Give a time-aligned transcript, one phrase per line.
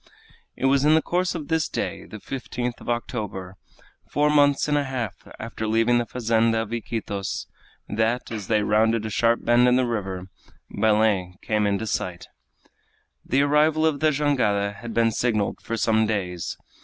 [0.55, 3.57] It was in the course of this day, the 15th of October
[4.11, 7.45] four months and a half after leaving the fazenda of Iquitos
[7.87, 10.25] that, as they rounded a sharp bend in the river,
[10.71, 12.25] Belem came into sight.
[13.23, 16.57] The arrival of the jangada had been signaled for some days.